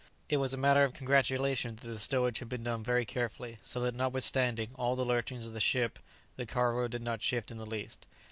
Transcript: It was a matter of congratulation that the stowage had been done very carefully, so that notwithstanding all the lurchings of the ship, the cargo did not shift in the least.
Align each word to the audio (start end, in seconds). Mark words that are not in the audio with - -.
It 0.29 0.37
was 0.37 0.51
a 0.51 0.57
matter 0.57 0.83
of 0.83 0.95
congratulation 0.95 1.75
that 1.75 1.87
the 1.87 1.99
stowage 1.99 2.39
had 2.39 2.49
been 2.49 2.63
done 2.63 2.83
very 2.83 3.05
carefully, 3.05 3.59
so 3.61 3.79
that 3.81 3.93
notwithstanding 3.93 4.71
all 4.73 4.95
the 4.95 5.05
lurchings 5.05 5.45
of 5.45 5.53
the 5.53 5.59
ship, 5.59 5.99
the 6.37 6.47
cargo 6.47 6.87
did 6.87 7.03
not 7.03 7.21
shift 7.21 7.51
in 7.51 7.59
the 7.59 7.67
least. 7.67 8.07